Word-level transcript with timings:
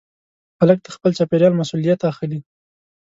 هلک 0.59 0.79
د 0.83 0.87
خپل 0.95 1.11
چاپېریال 1.17 1.53
مسؤلیت 1.61 1.99
اخلي. 2.11 2.39